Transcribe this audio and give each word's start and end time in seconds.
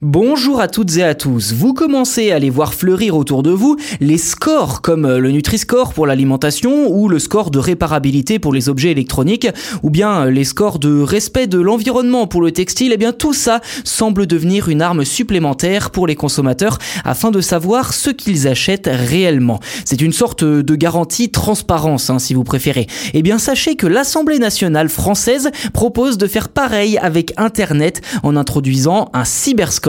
Bonjour 0.00 0.60
à 0.60 0.68
toutes 0.68 0.96
et 0.98 1.02
à 1.02 1.16
tous. 1.16 1.52
Vous 1.52 1.74
commencez 1.74 2.30
à 2.30 2.38
les 2.38 2.50
voir 2.50 2.72
fleurir 2.72 3.16
autour 3.16 3.42
de 3.42 3.50
vous 3.50 3.76
les 3.98 4.16
scores 4.16 4.80
comme 4.80 5.16
le 5.16 5.32
Nutri-Score 5.32 5.92
pour 5.92 6.06
l'alimentation 6.06 6.88
ou 6.88 7.08
le 7.08 7.18
score 7.18 7.50
de 7.50 7.58
réparabilité 7.58 8.38
pour 8.38 8.52
les 8.52 8.68
objets 8.68 8.92
électroniques 8.92 9.48
ou 9.82 9.90
bien 9.90 10.26
les 10.26 10.44
scores 10.44 10.78
de 10.78 11.00
respect 11.00 11.48
de 11.48 11.58
l'environnement 11.58 12.28
pour 12.28 12.42
le 12.42 12.52
textile. 12.52 12.92
Eh 12.92 12.96
bien 12.96 13.12
tout 13.12 13.32
ça 13.32 13.60
semble 13.82 14.28
devenir 14.28 14.68
une 14.68 14.82
arme 14.82 15.04
supplémentaire 15.04 15.90
pour 15.90 16.06
les 16.06 16.14
consommateurs 16.14 16.78
afin 17.04 17.32
de 17.32 17.40
savoir 17.40 17.92
ce 17.92 18.10
qu'ils 18.10 18.46
achètent 18.46 18.88
réellement. 18.88 19.58
C'est 19.84 20.00
une 20.00 20.12
sorte 20.12 20.44
de 20.44 20.74
garantie 20.76 21.32
transparence 21.32 22.08
hein, 22.08 22.20
si 22.20 22.34
vous 22.34 22.44
préférez. 22.44 22.86
Eh 23.14 23.22
bien 23.22 23.38
sachez 23.40 23.74
que 23.74 23.88
l'Assemblée 23.88 24.38
nationale 24.38 24.90
française 24.90 25.50
propose 25.72 26.18
de 26.18 26.28
faire 26.28 26.50
pareil 26.50 26.98
avec 26.98 27.32
Internet 27.36 28.00
en 28.22 28.36
introduisant 28.36 29.10
un 29.12 29.24
cyberscore 29.24 29.87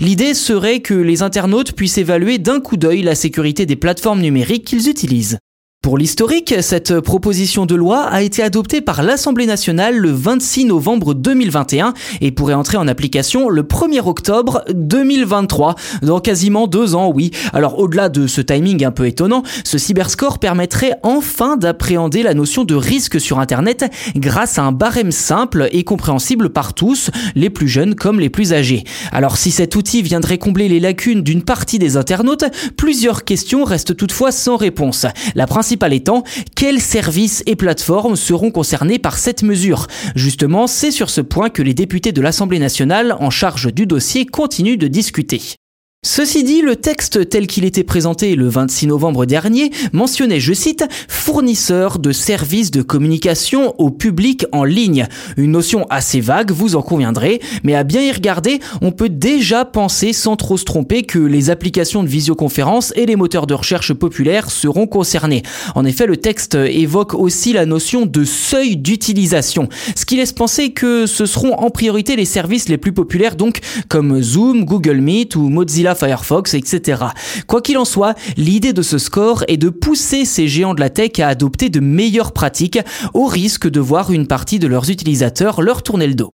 L'idée 0.00 0.34
serait 0.34 0.80
que 0.80 0.94
les 0.94 1.22
internautes 1.22 1.72
puissent 1.72 1.98
évaluer 1.98 2.38
d'un 2.38 2.60
coup 2.60 2.76
d'œil 2.76 3.02
la 3.02 3.14
sécurité 3.14 3.66
des 3.66 3.76
plateformes 3.76 4.20
numériques 4.20 4.64
qu'ils 4.64 4.88
utilisent. 4.88 5.38
Pour 5.82 5.96
l'historique, 5.96 6.56
cette 6.60 7.00
proposition 7.00 7.64
de 7.64 7.74
loi 7.74 8.02
a 8.02 8.20
été 8.20 8.42
adoptée 8.42 8.82
par 8.82 9.02
l'Assemblée 9.02 9.46
nationale 9.46 9.96
le 9.96 10.10
26 10.10 10.66
novembre 10.66 11.14
2021 11.14 11.94
et 12.20 12.32
pourrait 12.32 12.52
entrer 12.52 12.76
en 12.76 12.86
application 12.86 13.48
le 13.48 13.62
1er 13.62 14.06
octobre 14.06 14.62
2023, 14.74 15.76
dans 16.02 16.20
quasiment 16.20 16.66
deux 16.66 16.94
ans, 16.94 17.10
oui. 17.10 17.30
Alors 17.54 17.78
au-delà 17.78 18.10
de 18.10 18.26
ce 18.26 18.42
timing 18.42 18.84
un 18.84 18.90
peu 18.90 19.06
étonnant, 19.06 19.42
ce 19.64 19.78
cyberscore 19.78 20.38
permettrait 20.38 20.98
enfin 21.02 21.56
d'appréhender 21.56 22.22
la 22.22 22.34
notion 22.34 22.64
de 22.64 22.74
risque 22.74 23.18
sur 23.18 23.38
Internet 23.38 23.90
grâce 24.16 24.58
à 24.58 24.64
un 24.64 24.72
barème 24.72 25.12
simple 25.12 25.70
et 25.72 25.84
compréhensible 25.84 26.50
par 26.50 26.74
tous, 26.74 27.10
les 27.34 27.48
plus 27.48 27.68
jeunes 27.68 27.94
comme 27.94 28.20
les 28.20 28.28
plus 28.28 28.52
âgés. 28.52 28.84
Alors 29.12 29.38
si 29.38 29.50
cet 29.50 29.76
outil 29.76 30.02
viendrait 30.02 30.36
combler 30.36 30.68
les 30.68 30.78
lacunes 30.78 31.22
d'une 31.22 31.42
partie 31.42 31.78
des 31.78 31.96
internautes, 31.96 32.44
plusieurs 32.76 33.24
questions 33.24 33.64
restent 33.64 33.96
toutefois 33.96 34.30
sans 34.30 34.58
réponse. 34.58 35.06
La 35.34 35.46
principal 35.70 35.92
étant 35.92 36.24
quels 36.56 36.80
services 36.80 37.44
et 37.46 37.54
plateformes 37.54 38.16
seront 38.16 38.50
concernés 38.50 38.98
par 38.98 39.18
cette 39.18 39.44
mesure? 39.44 39.86
Justement, 40.16 40.66
c'est 40.66 40.90
sur 40.90 41.10
ce 41.10 41.20
point 41.20 41.48
que 41.48 41.62
les 41.62 41.74
députés 41.74 42.10
de 42.10 42.20
l'Assemblée 42.20 42.58
nationale 42.58 43.16
en 43.20 43.30
charge 43.30 43.72
du 43.72 43.86
dossier 43.86 44.26
continuent 44.26 44.78
de 44.78 44.88
discuter. 44.88 45.59
Ceci 46.02 46.44
dit, 46.44 46.62
le 46.62 46.76
texte 46.76 47.28
tel 47.28 47.46
qu'il 47.46 47.66
était 47.66 47.84
présenté 47.84 48.34
le 48.34 48.48
26 48.48 48.86
novembre 48.86 49.26
dernier 49.26 49.70
mentionnait, 49.92 50.40
je 50.40 50.54
cite, 50.54 50.86
fournisseur 51.08 51.98
de 51.98 52.10
services 52.10 52.70
de 52.70 52.80
communication 52.80 53.74
au 53.76 53.90
public 53.90 54.46
en 54.50 54.64
ligne. 54.64 55.08
Une 55.36 55.50
notion 55.50 55.84
assez 55.90 56.22
vague, 56.22 56.52
vous 56.52 56.74
en 56.74 56.80
conviendrez, 56.80 57.42
mais 57.64 57.74
à 57.74 57.84
bien 57.84 58.00
y 58.00 58.10
regarder, 58.12 58.60
on 58.80 58.92
peut 58.92 59.10
déjà 59.10 59.66
penser 59.66 60.14
sans 60.14 60.36
trop 60.36 60.56
se 60.56 60.64
tromper 60.64 61.02
que 61.02 61.18
les 61.18 61.50
applications 61.50 62.02
de 62.02 62.08
visioconférence 62.08 62.94
et 62.96 63.04
les 63.04 63.16
moteurs 63.16 63.46
de 63.46 63.52
recherche 63.52 63.92
populaires 63.92 64.50
seront 64.50 64.86
concernés. 64.86 65.42
En 65.74 65.84
effet, 65.84 66.06
le 66.06 66.16
texte 66.16 66.54
évoque 66.54 67.12
aussi 67.12 67.52
la 67.52 67.66
notion 67.66 68.06
de 68.06 68.24
seuil 68.24 68.78
d'utilisation, 68.78 69.68
ce 69.94 70.06
qui 70.06 70.16
laisse 70.16 70.32
penser 70.32 70.70
que 70.70 71.04
ce 71.04 71.26
seront 71.26 71.52
en 71.52 71.68
priorité 71.68 72.16
les 72.16 72.24
services 72.24 72.70
les 72.70 72.78
plus 72.78 72.94
populaires 72.94 73.36
donc 73.36 73.58
comme 73.90 74.22
Zoom, 74.22 74.64
Google 74.64 75.02
Meet 75.02 75.36
ou 75.36 75.50
Mozilla 75.50 75.89
Firefox, 75.94 76.54
etc. 76.54 77.02
Quoi 77.46 77.62
qu'il 77.62 77.78
en 77.78 77.84
soit, 77.84 78.14
l'idée 78.36 78.72
de 78.72 78.82
ce 78.82 78.98
score 78.98 79.44
est 79.48 79.56
de 79.56 79.68
pousser 79.68 80.24
ces 80.24 80.48
géants 80.48 80.74
de 80.74 80.80
la 80.80 80.90
tech 80.90 81.18
à 81.18 81.28
adopter 81.28 81.68
de 81.68 81.80
meilleures 81.80 82.32
pratiques 82.32 82.78
au 83.14 83.26
risque 83.26 83.68
de 83.68 83.80
voir 83.80 84.10
une 84.12 84.26
partie 84.26 84.58
de 84.58 84.66
leurs 84.66 84.90
utilisateurs 84.90 85.62
leur 85.62 85.82
tourner 85.82 86.06
le 86.06 86.14
dos. 86.14 86.30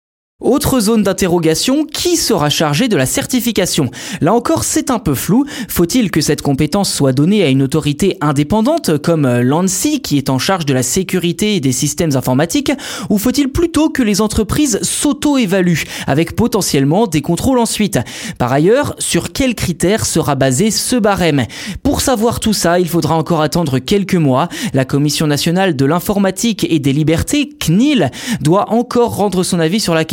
Autre 0.44 0.82
zone 0.82 1.04
d'interrogation, 1.04 1.86
qui 1.86 2.18
sera 2.18 2.50
chargé 2.50 2.90
de 2.90 2.98
la 2.98 3.06
certification? 3.06 3.90
Là 4.20 4.34
encore, 4.34 4.66
c'est 4.66 4.92
un 4.92 5.00
peu 5.00 5.16
flou. 5.16 5.46
Faut-il 5.70 6.12
que 6.12 6.20
cette 6.20 6.42
compétence 6.42 6.94
soit 6.94 7.14
donnée 7.14 7.44
à 7.44 7.48
une 7.48 7.62
autorité 7.62 8.18
indépendante 8.20 8.98
comme 8.98 9.26
l'ANSI 9.26 10.02
qui 10.02 10.18
est 10.18 10.30
en 10.30 10.40
charge 10.40 10.66
de 10.66 10.74
la 10.74 10.84
sécurité 10.84 11.62
des 11.62 11.72
systèmes 11.72 12.18
informatiques? 12.18 12.74
Ou 13.10 13.20
faut-il 13.20 13.54
plutôt 13.54 13.90
que 13.90 14.04
les 14.04 14.20
entreprises 14.20 14.80
s'auto-évaluent 14.82 15.86
avec 16.08 16.36
potentiellement 16.36 17.08
des 17.08 17.22
contrôles 17.22 17.60
ensuite? 17.60 18.00
Par 18.38 18.52
ailleurs, 18.52 18.96
sur 19.00 19.32
quels 19.32 19.56
critères 19.56 20.06
sera 20.06 20.36
basé 20.36 20.72
ce 20.72 20.98
barème? 20.98 21.46
Pour 21.84 22.02
savoir 22.02 22.42
tout 22.42 22.52
ça, 22.52 22.82
il 22.82 22.90
faudra 22.90 23.16
encore 23.16 23.40
attendre 23.40 23.80
quelques 23.80 24.16
mois. 24.16 24.50
La 24.74 24.84
Commission 24.84 25.26
nationale 25.26 25.78
de 25.78 25.86
l'informatique 25.86 26.68
et 26.70 26.80
des 26.80 26.92
libertés, 26.92 27.48
CNIL, 27.48 28.12
doit 28.42 28.74
encore 28.74 29.16
rendre 29.16 29.44
son 29.44 29.62
avis 29.62 29.80
sur 29.80 29.94
la 29.94 30.04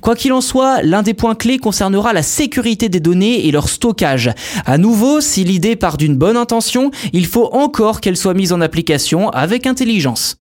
Quoi 0.00 0.14
qu'il 0.14 0.32
en 0.32 0.40
soit, 0.40 0.82
l'un 0.82 1.02
des 1.02 1.14
points 1.14 1.34
clés 1.34 1.58
concernera 1.58 2.12
la 2.12 2.22
sécurité 2.22 2.88
des 2.88 3.00
données 3.00 3.46
et 3.46 3.50
leur 3.50 3.68
stockage. 3.68 4.30
À 4.64 4.78
nouveau, 4.78 5.20
si 5.20 5.44
l'idée 5.44 5.76
part 5.76 5.96
d'une 5.96 6.16
bonne 6.16 6.36
intention, 6.36 6.90
il 7.12 7.26
faut 7.26 7.50
encore 7.52 8.00
qu'elle 8.00 8.16
soit 8.16 8.34
mise 8.34 8.52
en 8.52 8.60
application 8.60 9.30
avec 9.30 9.66
intelligence. 9.66 10.39